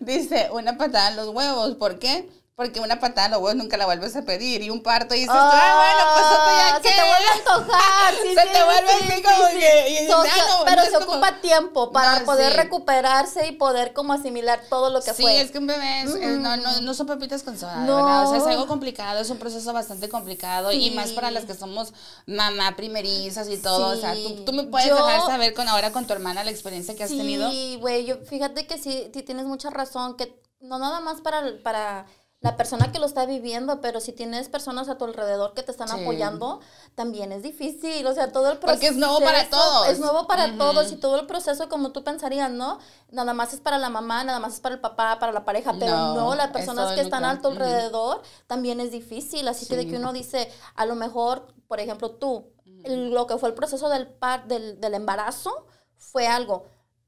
Dice, 0.00 0.48
una 0.52 0.78
patada 0.78 1.10
en 1.10 1.16
los 1.16 1.28
huevos. 1.28 1.74
¿Por 1.74 1.98
qué? 1.98 2.30
Porque 2.54 2.80
una 2.80 3.00
patada 3.00 3.26
en 3.26 3.32
los 3.32 3.40
huevos 3.40 3.56
nunca 3.56 3.78
la 3.78 3.86
vuelves 3.86 4.14
a 4.14 4.22
pedir. 4.22 4.60
Y 4.62 4.68
un 4.68 4.82
parto 4.82 5.14
dices, 5.14 5.30
ah, 5.32 5.74
bueno, 5.78 6.12
pues 6.14 6.56
ya 6.58 6.76
se 6.76 6.82
qué". 6.82 7.00
te 7.00 7.08
vuelve 7.08 7.26
a 7.26 7.32
antojar. 7.32 8.14
sí, 8.22 8.34
Se 8.34 8.42
sí, 8.42 8.48
te 8.52 8.64
vuelve 8.64 8.88
sí, 8.88 9.04
así 9.04 9.12
sí, 9.16 9.22
como 9.22 9.46
sí. 9.48 9.58
que- 9.58 9.90
y 9.90 9.96
ah, 10.10 10.24
no, 10.48 10.64
pero 10.66 10.76
no 10.76 10.84
se 10.84 10.92
como- 10.92 11.12
ocupa 11.12 11.40
tiempo 11.40 11.92
para 11.92 12.18
No, 12.20 12.24
poder 12.26 12.52
sí. 12.52 12.58
recuperarse 12.58 13.46
y 13.46 13.52
poder 13.52 13.94
como 13.94 14.12
asimilar 14.12 14.60
todo 14.68 14.90
lo 14.90 15.00
que 15.00 15.14
Sí, 15.14 15.22
fue. 15.22 15.40
es 15.40 15.50
que 15.50 15.58
un 15.58 15.66
bebé 15.66 16.02
es- 16.02 16.14
es- 16.14 16.38
no, 16.82 16.92
son 16.94 17.06
papitas 17.06 17.42
con 17.42 17.58
soda. 17.58 17.78
¿verdad? 17.86 18.26
O 18.26 18.30
sea, 18.30 18.38
es 18.38 18.46
algo 18.46 18.66
complicado, 18.66 19.18
es 19.20 19.30
un 19.30 19.38
proceso 19.38 19.72
bastante 19.72 20.10
complicado 20.10 20.72
y 20.72 20.90
Sí. 20.90 20.94
más 20.94 21.12
para 21.12 21.30
las 21.30 21.46
que 21.46 21.54
somos 21.54 21.94
mamá 22.26 22.76
primerizas 22.76 23.48
y 23.48 23.56
todo. 23.56 23.96
O 23.96 23.96
sea, 23.96 24.12
tú, 24.12 24.28
Sí. 24.28 24.42
tú 24.44 24.52
me 24.52 24.64
puedes 24.64 24.88
Yo- 24.88 24.96
dejar 24.96 25.22
saber 25.22 25.54
con 25.54 25.68
ahora 25.68 25.90
con 25.90 26.06
tu 26.06 26.12
hermana 26.12 26.44
la 26.44 26.50
experiencia 26.50 26.94
que 26.94 27.04
has 27.04 27.10
tenido. 27.10 27.50
Sí, 27.50 27.78
güey, 27.80 28.04
yo 28.04 28.18
fíjate 28.18 28.66
que 28.66 28.76
sí, 28.76 29.10
sí 29.14 29.22
tienes 29.22 29.46
mucha 29.46 29.70
razón, 29.70 30.16
que 30.18 30.38
no 30.60 30.78
nada 30.78 31.00
más 31.00 31.22
para, 31.22 31.42
para 31.64 32.06
la 32.42 32.56
persona 32.56 32.90
que 32.90 32.98
lo 32.98 33.06
está 33.06 33.24
viviendo, 33.24 33.80
pero 33.80 34.00
si 34.00 34.12
tienes 34.12 34.48
personas 34.48 34.88
a 34.88 34.98
tu 34.98 35.04
alrededor 35.04 35.54
que 35.54 35.62
te 35.62 35.70
están 35.70 35.86
Sí. 35.88 35.94
apoyando, 36.00 36.60
también 36.96 37.30
es 37.30 37.44
difícil, 37.44 38.04
o 38.04 38.12
sea, 38.12 38.32
todo 38.32 38.50
el 38.50 38.58
proceso. 38.58 38.80
Porque 38.80 38.88
es 38.88 38.96
nuevo 38.96 39.20
para 39.20 39.48
todos. 39.48 39.86
Es 39.88 40.00
nuevo 40.00 40.26
para 40.26 40.46
Ujú. 40.48 40.58
todos 40.58 40.90
y 40.90 40.96
todo 40.96 41.20
el 41.20 41.26
proceso 41.26 41.68
como 41.68 41.92
tú 41.92 42.02
pensarías, 42.02 42.50
¿no? 42.50 42.80
Nada 43.12 43.32
más 43.32 43.54
es 43.54 43.60
para 43.60 43.78
la 43.78 43.90
mamá, 43.90 44.24
nada 44.24 44.40
más 44.40 44.54
es 44.54 44.60
para 44.60 44.74
el 44.74 44.80
papá, 44.80 45.20
para 45.20 45.30
la 45.30 45.44
pareja, 45.44 45.72
pero 45.78 45.96
No, 45.96 46.14
no, 46.16 46.34
las 46.34 46.50
personas 46.50 46.92
que 46.92 47.00
están 47.02 47.24
a 47.24 47.40
tu 47.40 47.46
alrededor 47.48 48.22
también 48.48 48.80
es 48.80 48.90
difícil, 48.90 49.46
así 49.46 49.66
que 49.66 49.76
de 49.76 49.82
Sí. 49.84 49.90
que 49.90 49.96
uno 49.98 50.12
dice, 50.12 50.50
a 50.74 50.84
lo 50.84 50.96
mejor, 50.96 51.46
por 51.68 51.78
ejemplo, 51.78 52.10
tú, 52.10 52.46
lo 52.84 53.28
que 53.28 53.38
fue 53.38 53.50
el 53.50 53.54
proceso 53.54 53.88
del, 53.88 54.08
par, 54.08 54.48
del, 54.48 54.80
del 54.80 54.94
embarazo 54.94 55.64
fue 55.96 56.26
algo. 56.26 56.64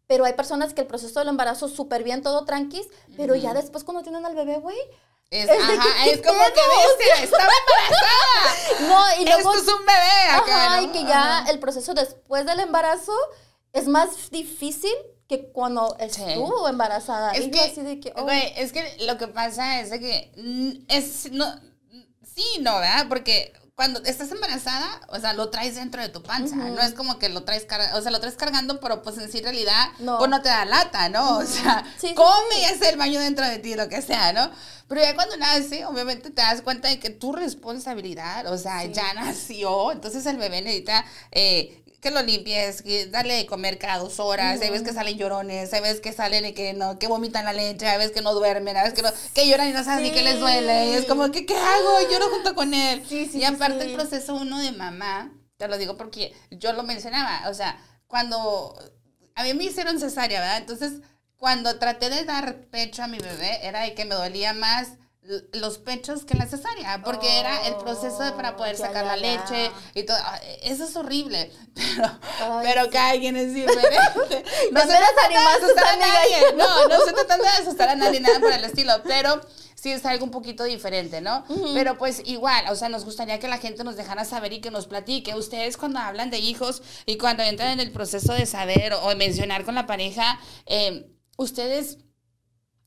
Pero 0.06 0.26
hay 0.26 0.35
personas 0.35 0.75
que 0.75 0.82
el 0.82 0.87
proceso 0.87 1.18
del 1.18 1.28
embarazo 1.28 1.66
súper 1.66 2.04
bien, 2.04 2.23
todo 2.23 2.44
tranquis, 2.44 2.87
pero 3.16 3.35
ya 3.35 3.52
después 3.52 3.82
cuando 3.82 4.04
tienen 4.04 4.25
al 4.25 4.37
bebé, 4.37 4.58
güey. 4.58 4.76
Es, 5.31 5.50
ajá, 5.50 6.07
es 6.07 6.19
¿qué 6.21 6.23
como 6.23 6.38
que 6.45 6.61
bestia, 6.61 7.25
estaba 7.25 7.52
embarazada. 7.66 8.88
No, 9.16 9.21
y 9.23 9.25
luego. 9.25 9.54
Esto 9.54 9.62
es 9.73 9.78
un 9.78 9.85
bebé 9.87 10.31
acá, 10.31 10.66
Ajá, 10.66 10.81
¿no? 10.81 10.83
y 10.87 10.93
que 10.93 11.02
ya 11.02 11.38
Ajá. 11.38 11.50
el 11.50 11.59
proceso 11.59 11.93
después 11.95 12.47
del 12.47 12.61
embarazo 12.61 13.12
es 13.73 13.88
más 13.88 14.31
difícil 14.31 14.93
que 15.28 15.50
cuando 15.50 15.97
estuvo 15.99 16.69
embarazada. 16.69 17.33
Es 17.33 17.47
Y 17.47 17.50
que, 17.50 17.61
así 17.61 17.81
de 17.81 17.99
que, 17.99 18.12
oh, 18.14 18.28
es 18.31 18.73
que 18.73 18.97
lo 19.00 19.19
que 19.19 19.26
pasa 19.26 19.81
es 19.81 19.90
que 19.99 20.31
es, 20.88 21.33
no, 21.33 21.47
sí, 22.23 22.45
no, 22.61 22.78
¿verdad? 22.78 23.07
Porque 23.09 23.52
cuando 23.76 24.00
estás 24.04 24.31
embarazada, 24.31 25.00
o 25.09 25.19
sea, 25.19 25.33
lo 25.33 25.50
traes 25.50 25.75
dentro 25.75 26.00
de 26.00 26.09
tu 26.09 26.23
panza, 26.23 26.54
no 26.54 26.81
es 26.81 26.95
como 26.95 27.19
que 27.19 27.28
lo 27.28 27.43
traes, 27.43 27.66
o 27.95 28.00
sea, 28.02 28.12
lo 28.12 28.21
traes 28.21 28.37
cargando, 28.37 28.78
pero 28.78 29.02
pues 29.02 29.19
en 29.19 29.31
sí 29.31 29.40
realidad, 29.43 29.88
No. 29.99 30.19
pues 30.19 30.31
no 30.31 30.40
te 30.43 30.49
da 30.49 30.64
lata, 30.64 31.09
¿no? 31.09 31.38
O 31.38 31.45
sea, 31.45 31.85
Sí, 31.99 32.14
come 32.14 32.61
y 32.61 32.64
hace 32.66 32.90
el 32.90 32.97
baño 32.97 33.19
dentro 33.21 33.45
de 33.47 33.59
ti, 33.59 33.75
lo 33.75 33.88
que 33.88 34.00
sea, 34.00 34.33
¿no? 34.33 34.49
Pero 34.87 35.00
ya 35.00 35.14
cuando 35.16 35.37
nace, 35.38 35.85
obviamente 35.87 36.31
te 36.31 36.40
das 36.43 36.62
cuenta 36.62 36.88
de 36.88 37.00
que 37.00 37.11
tu 37.11 37.33
responsabilidad, 37.33 38.47
o 38.52 38.59
sea, 38.59 38.85
ya 38.85 39.12
nació, 39.14 39.90
entonces 39.90 40.25
el 40.26 40.37
bebé 40.37 40.62
necesita 40.62 41.04
eh, 41.33 41.83
que 42.04 42.11
lo 42.11 42.23
limpies, 42.23 42.82
que 42.82 43.06
darle 43.06 43.34
de 43.34 43.46
comer 43.46 43.78
cada 43.78 43.99
dos 43.99 44.20
horas, 44.20 44.61
hay 44.61 44.68
veces 44.68 44.87
que 44.87 44.92
salen 44.92 45.16
llorones, 45.16 45.73
hay 45.73 45.80
veces 45.80 46.02
que 46.02 46.12
salen 46.12 46.44
y 46.44 46.52
que 46.52 46.75
no, 46.75 46.99
que 46.99 47.08
vomitan 47.08 47.46
la 47.46 47.54
leche, 47.54 47.88
hay 47.88 47.96
veces 47.96 48.12
que 48.12 48.20
no 48.20 48.34
duermen, 48.34 48.76
hay 48.76 48.82
veces 48.82 48.94
que, 48.94 49.02
no, 49.02 49.08
que 49.32 49.49
lloran 49.49 49.70
y 49.70 49.73
no 49.73 49.82
saben 49.82 50.04
ni 50.04 50.12
qué 50.12 50.23
les 50.23 50.38
duele, 50.38 50.90
y 50.90 50.90
es 50.90 51.06
como 51.06 51.32
que, 51.32 51.46
¿qué 51.46 51.56
hago? 51.56 52.00
Y 52.02 52.12
lloro 52.12 52.28
junto 52.28 52.54
con 52.54 52.75
él. 52.75 53.02
Sí, 53.08 53.25
sí, 53.25 53.38
y 53.38 53.44
aparte 53.44 53.84
el 53.84 53.94
proceso 53.94 54.34
uno 54.34 54.58
de 54.61 54.73
mamá, 54.73 55.32
te 55.56 55.66
lo 55.66 55.78
digo 55.78 55.96
porque 55.96 56.34
yo 56.50 56.75
lo 56.75 56.82
mencionaba, 56.82 57.49
o 57.49 57.54
sea, 57.54 57.82
cuando 58.06 58.78
a 59.34 59.42
mí 59.42 59.54
me 59.54 59.64
hicieron 59.64 59.99
cesárea, 59.99 60.40
¿verdad? 60.40 60.58
Entonces, 60.58 61.00
cuando 61.37 61.78
traté 61.78 62.11
de 62.11 62.25
dar 62.25 62.66
pecho 62.66 63.02
a 63.02 63.08
mi 63.08 63.18
bebé, 63.18 63.66
era 63.66 63.80
de 63.80 63.94
que 63.94 64.04
me 64.04 64.14
dolía 64.14 64.52
más 64.52 64.88
los 65.54 65.78
pechos 65.78 66.25
que 66.25 66.35
la 66.35 66.47
cesárea, 66.47 67.02
porque 67.02 67.40
era 67.40 67.66
el 67.66 67.76
proceso 67.76 68.23
de- 68.23 68.33
para 68.33 68.57
poder 68.57 68.75
Oh, 68.75 68.78
ya, 68.78 68.87
sacar 68.87 69.04
ya, 69.07 69.16
la 69.16 69.23
ya. 69.23 69.23
leche 69.38 69.71
y 69.95 70.02
todo. 70.04 70.16
Ah, 70.21 70.38
Eso 70.62 70.85
es 70.85 70.95
horrible, 70.97 71.50
pero, 71.75 72.19
Ay, 72.40 72.66
pero 72.66 72.85
sí. 72.85 72.90
cada 72.90 73.12
quien 73.19 73.37
es 73.37 73.54
diferente. 73.54 74.45
No 74.73 74.81
Ya 74.81 74.87
se 74.87 75.73
trata 75.75 75.93
a 75.93 75.97
nadie, 75.97 76.52
no, 76.57 76.88
no 76.88 77.04
se 77.04 77.12
trata 77.12 77.37
de 77.38 77.49
asustar 77.49 77.88
a 77.90 77.97
nadie, 77.97 78.21
nada 78.21 78.38
por 78.40 78.52
el 78.52 78.64
estilo, 78.64 78.93
pero 79.04 79.40
sí 79.75 79.90
es 79.93 80.04
algo 80.07 80.25
un 80.25 80.31
poquito 80.31 80.64
diferente, 80.64 81.21
¿no? 81.21 81.45
Pero 81.75 81.97
pues 81.99 82.23
igual, 82.26 82.64
o 82.71 82.76
sea, 82.76 82.88
nos 82.88 83.04
gustaría 83.04 83.38
que 83.38 83.49
la 83.49 83.59
gente 83.59 83.85
nos 83.85 83.97
dejara 83.97 84.25
saber 84.25 84.52
y 84.54 84.61
que 84.61 84.71
nos 84.71 84.87
platique. 84.87 85.35
Ustedes 85.35 85.76
cuando 85.76 85.99
hablan 86.00 86.31
de 86.31 86.38
hijos 86.38 86.83
y 87.07 87.16
cuando 87.19 87.43
entran 87.43 87.71
en 87.73 87.81
el 87.81 87.93
proceso 87.93 88.33
de 88.33 88.47
saber 88.47 88.95
o 88.95 89.09
de 89.11 89.14
mencionar 89.16 89.64
con 89.64 89.75
la 89.75 89.87
pareja, 89.87 90.38
eh, 90.66 91.07
ustedes 91.37 91.99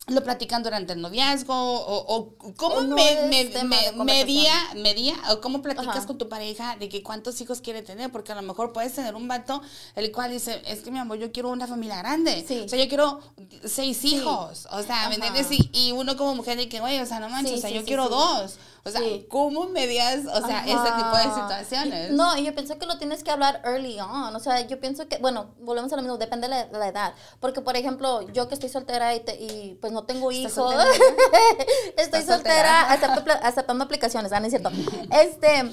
lo 0.08 0.24
platican 0.24 0.64
durante 0.64 0.94
el 0.94 1.02
noviazgo 1.02 1.54
o, 1.54 2.16
o 2.16 2.34
cómo 2.56 2.82
no 2.82 2.96
me, 2.96 4.06
medía, 4.06 4.54
medía 4.76 5.16
o 5.32 5.42
cómo 5.42 5.62
platicas 5.62 5.98
Ajá. 5.98 6.08
con 6.08 6.18
tu 6.18 6.30
pareja 6.30 6.78
de 6.78 6.88
que 6.88 7.04
cuántos 7.04 7.42
hijos 7.42 7.60
quiere 7.60 7.82
tener, 7.82 8.10
porque 8.10 8.32
a 8.32 8.36
lo 8.36 8.42
mejor 8.42 8.72
puedes 8.72 8.94
tener 8.94 9.16
un 9.16 9.28
vato 9.28 9.62
el 9.96 10.12
cual 10.14 10.32
dice, 10.32 10.62
es 10.66 10.80
que 10.80 10.92
mi 10.92 11.00
amor, 11.00 11.18
yo 11.18 11.32
quiero 11.34 11.50
una 11.50 11.68
familia 11.68 11.98
grande, 11.98 12.46
Sí. 12.48 12.62
o 12.66 12.70
sea, 12.70 12.80
yo 12.82 12.88
quiero 12.88 13.20
seis 13.66 14.06
hijos, 14.06 14.68
o 14.72 14.82
sea, 14.82 15.10
¿me 15.10 15.16
entiendes? 15.16 15.48
Y, 15.52 15.70
y 15.74 15.92
uno 15.92 16.16
como 16.16 16.36
mujer 16.36 16.58
de 16.58 16.70
que, 16.70 16.80
oye, 16.80 17.02
o 17.02 17.06
sea, 17.06 17.20
no 17.20 17.28
manches, 17.28 17.52
Sí, 17.52 17.58
o 17.58 17.62
sea, 17.62 17.70
yo 17.70 17.84
quiero 17.84 18.08
dos, 18.08 18.56
o 18.88 18.92
sea, 18.92 19.02
Sí. 19.02 19.28
¿cómo 19.30 19.66
medías, 19.68 20.22
o 20.26 20.46
sea, 20.46 20.64
ese 20.66 20.92
tipo 20.98 21.18
de 21.18 21.24
situaciones? 21.24 22.12
No, 22.12 22.38
y 22.38 22.44
yo 22.46 22.54
pienso 22.56 22.78
que 22.80 22.86
lo 22.86 22.98
tienes 22.98 23.24
que 23.24 23.32
hablar 23.32 23.62
early 23.66 24.00
on. 24.00 24.36
O 24.36 24.40
sea, 24.40 24.62
yo 24.62 24.80
pienso 24.80 25.08
que, 25.08 25.18
bueno, 25.20 25.54
volvemos 25.60 25.92
a 25.94 25.96
lo 25.98 26.02
mismo, 26.02 26.18
depende 26.18 26.48
de 26.48 26.56
la, 26.72 26.80
la 26.80 26.88
edad. 26.88 27.14
Porque, 27.40 27.62
por 27.62 27.76
ejemplo, 27.76 28.22
yo 28.32 28.48
que 28.48 28.56
estoy 28.56 28.70
soltera 28.70 29.14
y, 29.16 29.20
te- 29.20 29.36
y 29.42 29.78
pues 29.82 29.94
no 29.94 30.06
tengo 30.06 30.32
¿Estás 30.32 30.54
hijos. 30.54 30.72
soltera? 30.74 30.86
estoy 31.98 32.20
¿Estás 32.22 32.26
soltera, 32.26 32.92
acepto 32.92 33.32
aceptando 33.44 33.84
aplicaciones, 33.84 34.32
¿ah? 34.32 34.40
¿no 34.40 34.46
es 34.48 34.52
cierto? 34.52 34.72
Este, 35.12 35.72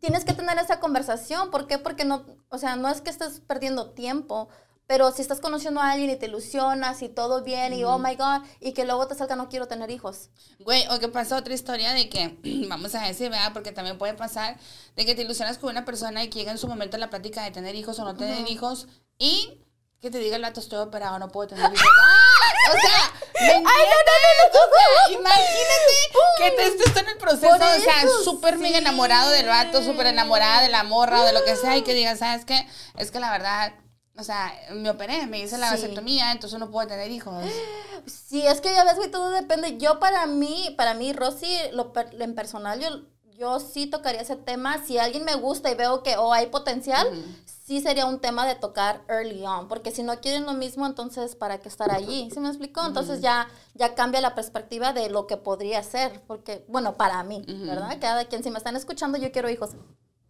tienes 0.00 0.24
que 0.24 0.32
tener 0.32 0.58
esa 0.58 0.80
conversación. 0.80 1.50
¿Por 1.50 1.66
qué? 1.66 1.78
Porque 1.78 2.04
no, 2.04 2.24
o 2.50 2.58
sea, 2.58 2.76
no 2.76 2.88
es 2.88 3.00
que 3.00 3.10
estés 3.10 3.40
perdiendo 3.40 3.90
tiempo. 3.90 4.48
Pero 4.88 5.12
si 5.12 5.20
estás 5.20 5.40
conociendo 5.40 5.82
a 5.82 5.90
alguien 5.90 6.08
y 6.08 6.16
te 6.16 6.26
ilusionas 6.26 7.02
y 7.02 7.10
todo 7.10 7.44
bien 7.44 7.74
y 7.74 7.84
oh 7.84 7.98
my 7.98 8.16
god, 8.16 8.40
y 8.58 8.72
que 8.72 8.86
luego 8.86 9.06
te 9.06 9.14
salga 9.14 9.36
no 9.36 9.50
quiero 9.50 9.68
tener 9.68 9.90
hijos. 9.90 10.30
Güey, 10.60 10.86
o 10.88 10.98
que 10.98 11.08
pasa 11.08 11.36
otra 11.36 11.52
historia 11.52 11.92
de 11.92 12.08
que, 12.08 12.38
vamos 12.68 12.94
a 12.94 13.02
decir, 13.02 13.28
¿verdad? 13.28 13.52
Porque 13.52 13.70
también 13.70 13.98
puede 13.98 14.14
pasar 14.14 14.56
de 14.96 15.04
que 15.04 15.14
te 15.14 15.22
ilusionas 15.22 15.58
con 15.58 15.68
una 15.68 15.84
persona 15.84 16.24
y 16.24 16.30
que 16.30 16.38
llega 16.38 16.52
en 16.52 16.58
su 16.58 16.68
momento 16.68 16.96
la 16.96 17.10
plática 17.10 17.44
de 17.44 17.50
tener 17.50 17.74
hijos 17.74 17.98
o 17.98 18.04
no 18.04 18.16
tener 18.16 18.48
hijos 18.48 18.88
y 19.18 19.62
que 20.00 20.10
te 20.10 20.20
diga 20.20 20.36
el 20.36 20.42
vato 20.42 20.60
estoy 20.60 20.78
operado, 20.78 21.18
no 21.18 21.28
puedo 21.28 21.48
tener 21.48 21.70
hijos. 21.70 21.86
¡Ah! 22.02 22.72
O 22.72 22.80
sea, 22.80 23.12
¿me 23.40 23.52
entiendes? 23.56 24.48
O 24.52 24.74
sea, 24.74 25.18
imagínate 25.18 25.98
que 26.38 26.50
te 26.52 26.66
estés 26.66 26.96
en 26.96 27.08
el 27.10 27.18
proceso, 27.18 27.58
Por 27.58 27.62
o 27.62 27.80
sea, 27.80 28.08
súper 28.24 28.56
mega 28.56 28.78
sí. 28.78 28.84
enamorado 28.84 29.28
del 29.32 29.48
vato, 29.48 29.82
súper 29.82 30.06
enamorada 30.06 30.62
de 30.62 30.70
la 30.70 30.82
morra 30.82 31.20
o 31.20 31.26
de 31.26 31.34
lo 31.34 31.44
que 31.44 31.56
sea 31.56 31.76
y 31.76 31.82
que 31.82 31.92
digas, 31.92 32.20
¿sabes 32.20 32.46
qué? 32.46 32.66
Es 32.96 33.10
que 33.10 33.20
la 33.20 33.30
verdad... 33.30 33.74
O 34.18 34.24
sea, 34.24 34.52
me 34.72 34.90
operé, 34.90 35.26
me 35.26 35.38
hice 35.40 35.56
la 35.58 35.68
Sí. 35.68 35.74
vasectomía, 35.82 36.32
entonces 36.32 36.58
no 36.58 36.70
puedo 36.70 36.88
tener 36.88 37.10
hijos. 37.10 37.44
Sí, 38.06 38.46
es 38.46 38.60
que 38.60 38.72
ya 38.72 38.84
ves, 38.84 38.96
güey, 38.96 39.10
todo 39.10 39.30
depende. 39.30 39.76
Yo 39.78 39.98
para 39.98 40.26
mí, 40.26 40.72
para 40.78 40.94
mí, 40.94 41.12
Rosy, 41.12 41.52
lo 41.72 41.92
en 42.18 42.34
personal, 42.34 42.80
yo, 42.80 42.88
yo 43.36 43.60
sí 43.60 43.86
tocaría 43.86 44.20
ese 44.20 44.36
tema. 44.36 44.82
Si 44.84 44.98
alguien 44.98 45.24
me 45.24 45.34
gusta 45.34 45.70
y 45.70 45.74
veo 45.74 46.02
que 46.02 46.16
oh, 46.16 46.32
hay 46.32 46.46
potencial, 46.46 47.06
sí 47.44 47.80
sería 47.80 48.06
un 48.06 48.20
tema 48.20 48.46
de 48.46 48.54
tocar 48.54 49.02
early 49.08 49.44
on. 49.44 49.68
Porque 49.68 49.90
si 49.90 50.02
no 50.04 50.20
quieren 50.20 50.46
lo 50.46 50.54
mismo, 50.54 50.86
entonces, 50.86 51.34
¿para 51.34 51.58
qué 51.58 51.68
estar 51.68 51.90
allí? 51.90 52.30
¿Sí 52.32 52.40
me 52.40 52.48
explicó? 52.48 52.86
Entonces 52.86 53.20
ya, 53.20 53.48
ya 53.74 53.94
cambia 53.94 54.20
la 54.20 54.34
perspectiva 54.34 54.92
de 54.92 55.10
lo 55.10 55.26
que 55.26 55.36
podría 55.36 55.82
ser. 55.82 56.22
Porque, 56.26 56.64
bueno, 56.68 56.94
para 56.96 57.22
mí, 57.24 57.44
¿verdad? 57.46 57.98
Cada 58.00 58.24
quien, 58.26 58.42
si 58.42 58.50
me 58.50 58.58
están 58.58 58.76
escuchando, 58.76 59.18
yo 59.18 59.32
quiero 59.32 59.50
hijos. 59.50 59.70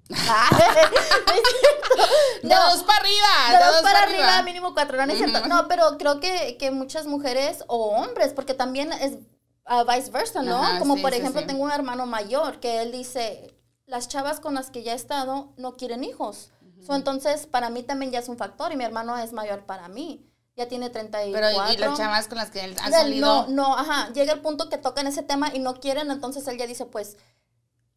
De 2.43 2.55
dos 2.55 2.83
para 2.85 3.01
arriba. 3.01 3.29
De 3.51 3.65
dos 3.65 3.83
para 3.83 4.03
arriba, 4.03 4.43
mínimo 4.43 4.75
cuatro, 4.75 4.97
no, 4.97 5.07
no 5.07 5.13
es 5.13 5.19
cierto. 5.19 5.47
No, 5.47 5.69
pero 5.69 5.99
creo 5.99 6.21
que, 6.21 6.57
que 6.59 6.71
muchas 6.71 7.07
mujeres 7.07 7.65
o 7.67 7.91
hombres, 7.91 8.33
porque 8.33 8.55
también 8.55 8.93
es 8.93 9.19
ah, 9.67 9.85
vice 9.85 10.11
versa, 10.11 10.43
¿no? 10.43 10.63
Ajá, 10.63 10.79
Como 10.79 10.97
sí, 10.97 11.03
por 11.03 11.13
sí, 11.13 11.19
ejemplo, 11.19 11.43
sí. 11.43 11.47
tengo 11.47 11.65
un 11.65 11.73
hermano 11.73 12.07
mayor 12.07 12.61
que 12.61 12.81
él 12.81 12.93
dice, 12.93 13.55
las 13.87 14.09
chavas 14.09 14.41
con 14.41 14.55
las 14.55 14.71
que 14.71 14.83
ya 14.83 14.93
he 14.93 14.97
estado 14.97 15.53
no 15.57 15.77
quieren 15.77 16.05
hijos. 16.05 16.53
So, 16.87 16.95
entonces, 16.95 17.47
para 17.47 17.71
mí 17.71 17.83
también 17.83 18.13
ya 18.13 18.21
es 18.21 18.29
un 18.29 18.39
factor 18.39 18.73
y 18.73 18.77
mi 18.77 18.85
hermano 18.85 19.19
es 19.19 19.33
mayor 19.33 19.67
para 19.67 19.89
mí. 19.89 20.25
Ya 20.57 20.69
tiene 20.69 20.91
34. 20.91 21.33
Pero 21.33 21.73
y 21.73 21.77
las 21.77 21.97
chavas 21.97 22.29
con 22.29 22.39
las 22.39 22.51
que 22.51 22.65
él 22.65 22.77
ha 22.83 22.91
salido. 22.91 23.27
No, 23.27 23.49
no, 23.49 23.77
ajá. 23.77 24.13
Llega 24.13 24.33
el 24.33 24.41
punto 24.41 24.69
que 24.69 24.79
tocan 24.79 25.07
ese 25.07 25.23
tema 25.23 25.55
y 25.55 25.59
no 25.59 25.81
quieren, 25.81 26.11
entonces 26.11 26.47
él 26.49 26.59
ya 26.59 26.67
dice, 26.67 26.87
pues, 26.87 27.17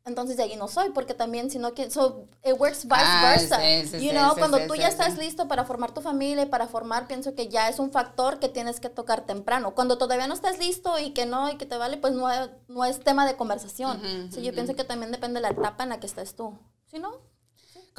entonces 0.06 0.38
de 0.38 0.44
ahí 0.44 0.56
no 0.56 0.68
soy, 0.68 0.90
porque 0.92 1.14
también 1.14 1.50
si 1.52 1.60
no 1.60 1.74
quieren, 1.74 1.92
so 1.92 2.28
it 2.44 2.60
works 2.60 2.84
vice 2.86 2.96
Ah, 2.96 3.22
versa. 3.38 3.60
sí, 3.60 3.88
sí, 3.88 3.98
you 4.06 4.10
sí, 4.12 4.16
know, 4.16 4.36
cuando 4.36 4.58
tú 4.68 4.76
ya 4.76 4.88
estás 4.88 5.18
listo 5.18 5.48
para 5.48 5.64
formar 5.66 5.94
tu 5.94 6.02
familia 6.02 6.44
y 6.44 6.48
para 6.48 6.68
formar, 6.68 7.08
pienso 7.08 7.36
que 7.36 7.48
ya 7.50 7.70
es 7.70 7.80
un 7.80 7.92
factor 7.92 8.40
que 8.40 8.50
tienes 8.50 8.80
que 8.80 8.90
tocar 8.90 9.26
temprano. 9.26 9.76
Cuando 9.76 9.98
todavía 9.98 10.28
no 10.28 10.34
estás 10.34 10.58
listo 10.60 10.98
y 11.00 11.12
que 11.14 11.26
no, 11.26 11.50
y 11.50 11.58
que 11.58 11.66
te 11.66 11.78
vale, 11.78 11.98
pues 11.98 12.14
no, 12.14 12.30
es- 12.32 12.50
no 12.68 12.84
es 12.86 13.00
tema 13.00 13.26
de 13.28 13.36
conversación. 13.36 13.98
Ujú, 13.98 14.32
So, 14.34 14.40
yo 14.42 14.54
pienso 14.54 14.76
que 14.76 14.84
también 14.84 15.12
depende 15.12 15.40
de 15.40 15.42
la 15.48 15.50
etapa 15.50 15.84
en 15.84 15.90
la 15.90 16.00
que 16.00 16.08
estés 16.08 16.36
tú. 16.36 16.58
¿Sí, 16.88 17.00
no? 17.00 17.12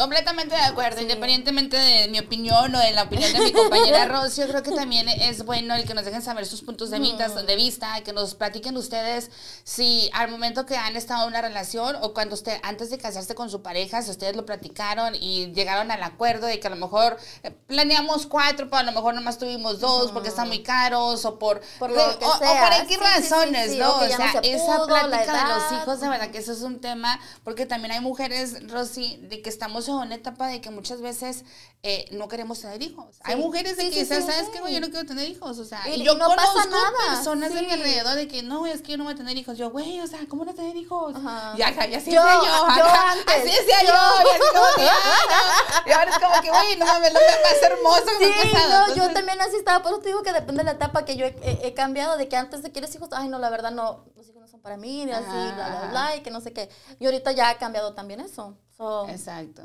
Completamente 0.03 0.57
de 0.57 0.63
acuerdo, 0.63 1.01
independientemente 1.01 1.77
de 1.77 2.09
mi 2.09 2.19
opinión 2.19 2.75
o 2.75 2.79
de 2.81 2.91
la 2.91 3.05
opinión 3.05 3.33
de 3.33 3.39
mi 3.39 3.53
compañera 3.53 4.07
Rosy, 4.07 4.41
yo 4.41 4.49
creo 4.49 4.65
que 4.65 4.73
también 4.73 5.09
es 5.09 5.45
bueno 5.45 5.77
el 5.77 5.85
que 5.85 5.95
nos 5.95 6.05
dejen 6.05 6.23
saber 6.23 6.45
sus 6.45 6.61
puntos 6.61 6.91
de 6.91 6.99
vista, 6.99 7.29
de 7.29 7.55
vista, 7.55 8.01
que 8.01 8.13
nos 8.13 8.35
platiquen 8.35 8.77
ustedes 8.77 9.31
si 9.63 10.11
al 10.13 10.29
momento 10.29 10.67
que 10.67 10.77
han 10.77 10.97
estado 10.97 11.23
en 11.23 11.29
una 11.29 11.41
relación 11.41 11.95
o 12.03 12.15
cuando 12.15 12.35
usted, 12.35 12.59
antes 12.65 12.91
de 12.91 12.99
casarse 12.99 13.37
con 13.37 13.49
su 13.49 13.63
pareja, 13.63 14.03
si 14.03 14.11
ustedes 14.11 14.35
lo 14.35 14.45
platicaron 14.45 15.15
y 15.15 15.53
llegaron 15.53 15.93
al 15.93 16.03
acuerdo 16.03 16.49
de 16.49 16.59
que 16.59 16.67
a 16.67 16.71
lo 16.71 16.77
mejor 16.77 17.17
eh, 17.45 17.53
planeamos 17.69 18.27
cuatro, 18.27 18.69
pero 18.71 18.79
a 18.79 18.83
lo 18.83 18.91
mejor 18.91 19.15
nomás 19.15 19.39
tuvimos 19.39 19.79
dos 19.79 20.11
porque 20.11 20.31
están 20.31 20.49
muy 20.49 20.65
caros 20.65 21.25
o 21.25 21.39
por, 21.39 21.61
Por 21.79 21.91
lo 21.91 22.19
que 22.19 22.25
o, 22.25 22.39
por 22.39 22.73
X 22.83 22.89
Sí, 22.89 22.97
razones, 22.97 23.71
sí, 23.71 23.79
¿no? 23.79 23.99
o 23.99 24.01
no 24.01 24.09
sea, 24.09 24.33
se 24.33 24.53
esa 24.53 24.79
pudo, 24.79 24.87
plática 24.87 25.45
de 25.45 25.55
los 25.55 25.81
hijos, 25.81 26.01
de 26.01 26.09
verdad 26.09 26.31
que 26.33 26.39
eso 26.39 26.53
es 26.53 26.63
un 26.63 26.81
tema, 26.81 27.21
porque 27.45 27.67
también 27.67 27.93
hay 27.93 28.01
mujeres, 28.01 28.69
Rosy, 28.69 29.19
de 29.23 29.41
que 29.43 29.49
estamos 29.49 29.92
en 30.01 30.07
una 30.07 30.15
etapa 30.15 30.47
de 30.49 30.61
que 30.61 30.71
muchas 30.71 31.01
veces 31.01 31.45
eh, 31.83 32.07
no 32.13 32.29
queremos 32.29 32.61
tener 32.61 32.81
hijos. 32.83 33.17
Hay 33.25 33.37
mujeres 33.37 33.77
de 33.77 33.83
Sí, 33.85 33.89
que 33.91 33.95
sí, 33.95 34.01
dicen, 34.03 34.23
¿sabes 34.25 34.49
qué, 34.51 34.61
güey? 34.61 34.73
Yo 34.75 34.81
no 34.81 34.89
quiero 34.91 35.05
tener 35.07 35.29
hijos, 35.29 35.59
o 35.59 35.65
sea, 35.65 35.87
Y- 35.89 36.03
yo 36.05 36.15
no 36.15 36.29
pasa 36.29 36.47
conozco 36.53 36.71
nada, 36.71 37.15
personas 37.17 37.53
de 37.55 37.63
mi 37.63 37.71
alrededor 37.73 38.15
de 38.15 38.29
que, 38.29 38.43
no, 38.43 38.67
es 38.67 38.83
que 38.83 38.93
yo 38.93 38.99
no 38.99 39.05
voy 39.05 39.13
a 39.15 39.17
tener 39.17 39.37
hijos. 39.37 39.59
Yo, 39.59 39.71
güey, 39.71 40.01
o 40.01 40.07
sea, 40.07 40.21
¿cómo 40.29 40.45
no 40.45 40.55
tener 40.55 40.77
hijos? 40.77 41.15
Ajá. 41.17 41.55
Ya, 41.57 41.71
ya, 41.75 41.87
ya, 41.87 41.99
así 41.99 42.13
Yo- 42.13 42.23
decía 42.23 42.39
yo. 42.39 42.45
yo 42.45 42.85
ajá, 42.85 43.13
antes, 43.13 43.35
Así 43.37 43.45
decía 43.51 43.83
yo. 43.83 43.89
yo. 43.89 44.29
Y 44.29 44.31
así 44.31 44.53
como 44.53 44.75
que, 44.77 44.83
ay, 44.83 45.23
no. 45.29 45.91
Y 45.91 45.93
ahora 45.93 46.11
es 46.11 46.19
como 46.19 46.41
que, 46.41 46.51
güey, 46.51 46.77
no 46.77 46.87
mames, 46.87 47.13
lo 47.13 47.21
más 47.21 47.63
hermoso 47.63 48.05
que 48.19 48.29
me 48.29 48.35
ha 48.35 48.53
pasado. 48.53 48.87
no, 48.89 48.95
yo 48.95 49.13
también 49.13 49.41
así 49.41 49.57
estaba, 49.57 49.83
por 49.83 49.93
eso 49.93 50.01
te 50.03 50.09
digo 50.09 50.23
que 50.23 50.33
depende 50.33 50.59
de 50.61 50.65
la 50.65 50.73
etapa 50.73 51.05
que 51.05 51.17
yo 51.17 51.27
he, 51.27 51.35
he- 51.43 51.67
he 51.67 51.75
cambiado, 51.75 52.17
de 52.17 52.29
que 52.29 52.37
antes 52.37 52.63
de 52.63 52.71
quieres 52.71 52.95
hijos, 52.95 53.09
ay 53.13 53.29
no, 53.29 53.39
la 53.39 53.51
verdad 53.51 53.73
no, 53.73 54.05
los 54.17 54.29
hijos 54.29 54.41
no 54.41 54.47
son 54.47 54.61
para 54.61 54.77
mí, 54.77 55.03
y 55.05 55.11
así, 55.11 55.25
bla, 55.27 55.53
bla, 55.55 55.65
ajá. 55.67 55.87
bla, 55.91 56.17
y 56.17 56.21
que 56.21 56.31
no 56.31 56.41
sé 56.41 56.53
qué. 56.53 56.69
Y 57.01 57.07
ahorita 57.07 57.33
ya 57.33 57.49
ha 57.49 57.59
cambiado 57.59 57.95
también 57.95 58.21
eso. 58.21 58.57
So, 58.83 59.09
Exacto. 59.09 59.63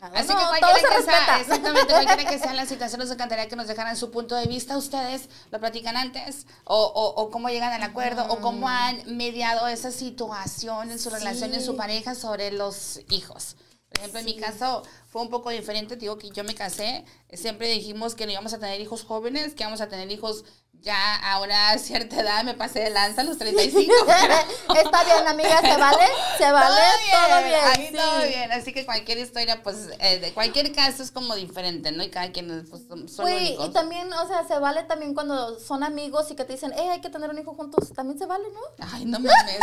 ah, 0.00 0.10
Así 0.14 0.28
no, 0.28 0.38
que 0.38 0.44
cualquiera 0.60 0.96
que 0.96 1.02
sea, 1.02 1.40
exactamente, 1.40 1.92
cualquiera 1.92 2.24
que 2.30 2.38
sea 2.38 2.52
la 2.52 2.66
situación, 2.66 3.00
nos 3.00 3.10
encantaría 3.10 3.48
que 3.48 3.56
nos 3.56 3.66
dejaran 3.66 3.96
su 3.96 4.10
punto 4.10 4.34
de 4.36 4.46
vista. 4.46 4.76
Ustedes 4.76 5.30
lo 5.50 5.58
platican 5.58 5.96
antes, 5.96 6.46
o, 6.64 6.76
o, 6.76 7.22
o 7.22 7.30
cómo 7.30 7.48
llegan 7.48 7.72
al 7.72 7.82
acuerdo, 7.82 8.26
o 8.28 8.40
cómo 8.40 8.68
han 8.68 9.16
mediado 9.16 9.66
esa 9.68 9.90
situación 9.90 10.90
en 10.90 10.98
su 10.98 11.08
relación, 11.08 11.54
en 11.54 11.62
su 11.64 11.72
Sí. 11.72 11.78
pareja 11.78 12.14
sobre 12.14 12.50
los 12.50 13.00
hijos. 13.08 13.56
Por 13.88 13.98
ejemplo, 13.98 14.20
en 14.20 14.26
mi 14.26 14.36
caso 14.36 14.82
fue 15.06 15.22
un 15.22 15.30
poco 15.30 15.48
diferente, 15.50 15.96
digo 15.96 16.18
que 16.18 16.30
yo 16.30 16.44
me 16.44 16.54
casé, 16.54 17.04
siempre 17.32 17.68
dijimos 17.68 18.14
que 18.14 18.26
no 18.26 18.32
íbamos 18.32 18.52
a 18.54 18.58
tener 18.58 18.80
hijos 18.80 19.04
jóvenes, 19.04 19.54
que 19.54 19.62
íbamos 19.62 19.80
a 19.80 19.88
tener 19.88 20.10
hijos 20.10 20.44
ya 20.80 21.14
a 21.16 21.40
una 21.40 21.78
cierta 21.78 22.20
edad, 22.20 22.42
me 22.42 22.54
pasé 22.54 22.80
de 22.80 22.90
lanza 22.90 23.20
a 23.20 23.24
los 23.24 23.38
35. 23.38 23.92
Está 24.76 25.04
bien, 25.04 25.28
amiga, 25.28 25.60
se 25.60 25.76
vale, 25.76 26.04
se 26.38 26.50
vale, 26.50 26.82
todo 27.12 27.44
bien. 27.44 27.60
Ahí 27.64 27.86
sí. 27.88 27.92
todo 27.94 28.22
bien. 28.26 28.50
Así 28.52 28.72
que 28.72 28.84
cualquier 28.84 29.18
historia, 29.18 29.62
pues, 29.62 29.76
eh, 30.00 30.18
de 30.18 30.32
cualquier 30.32 30.72
caso 30.74 31.04
es 31.04 31.12
como 31.12 31.36
diferente, 31.36 31.92
¿no? 31.92 32.02
Y 32.02 32.10
cada 32.10 32.32
quien 32.32 32.66
pues, 32.68 32.82
son, 32.88 33.08
son 33.08 33.24
Güey, 33.26 33.48
únicos. 33.50 33.66
y 33.68 33.70
también, 33.72 34.12
o 34.12 34.26
sea, 34.26 34.44
se 34.46 34.58
vale 34.58 34.82
también 34.84 35.14
cuando 35.14 35.60
son 35.60 35.84
amigos 35.84 36.28
y 36.32 36.34
que 36.34 36.44
te 36.44 36.54
dicen, 36.54 36.72
eh, 36.72 36.90
hay 36.90 37.00
que 37.00 37.10
tener 37.10 37.30
un 37.30 37.38
hijo 37.38 37.54
juntos. 37.54 37.92
También 37.94 38.18
se 38.18 38.26
vale, 38.26 38.48
¿no? 38.52 38.60
Ay, 38.92 39.04
no 39.04 39.20
mames. 39.20 39.58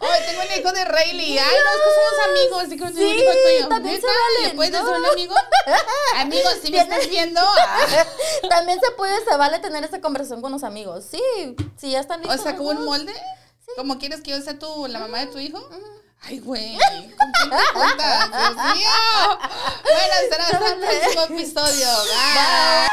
Ay, 0.00 0.22
tengo 0.26 0.42
un 0.42 0.60
hijo 0.60 0.72
de 0.72 0.84
Rayleigh. 0.84 1.38
Ay, 1.38 1.56
no, 1.64 1.70
es 1.70 1.80
que 1.82 1.90
somos 1.94 2.28
amigos. 2.28 2.62
Así 2.64 2.70
que 2.76 2.84
tengo 2.84 2.90
un 3.10 3.16
Sí, 3.16 3.22
hijo 3.22 3.32
tuyo. 3.32 3.68
también 3.68 4.00
se 4.00 4.06
¿Neta? 4.06 4.18
vale, 4.18 4.48
¿Le 4.48 4.54
puedes 4.54 4.72
¿no? 4.72 4.78
decir 4.78 4.94
un 5.00 5.06
amigo? 5.06 5.34
Amigo, 6.16 6.48
si 6.62 6.70
me 6.70 6.78
estás 6.78 7.08
viendo. 7.08 7.40
ah. 7.66 8.06
También 8.48 8.78
se 8.80 8.90
puede, 8.98 9.24
se 9.24 9.34
vale 9.36 9.60
tener 9.60 9.82
esa 9.84 10.02
conversación 10.02 10.42
con 10.42 10.52
los 10.52 10.62
amigos. 10.64 11.06
Sí, 11.10 11.22
sí, 11.78 11.92
ya 11.92 12.00
están 12.00 12.20
O 12.20 12.24
listos. 12.24 12.42
sea, 12.42 12.54
como 12.56 12.70
un 12.70 12.84
molde. 12.84 13.14
¿Cómo 13.76 13.98
quieres 13.98 14.20
que 14.20 14.32
yo 14.32 14.42
sea 14.42 14.58
tú, 14.58 14.86
la 14.88 14.98
mamá 14.98 15.20
de 15.20 15.26
tu 15.28 15.38
hijo? 15.38 15.58
Ay, 16.22 16.40
güey. 16.40 16.76
¿Con 16.76 17.32
quién 17.32 17.50
te? 17.96 18.36
Dios 18.36 18.56
mío. 18.76 19.38
Bueno, 19.84 20.14
será 20.30 20.44
hasta 20.44 20.66
el 20.72 20.78
próximo 20.80 21.22
episodio. 21.36 21.86
Bye. 22.34 22.87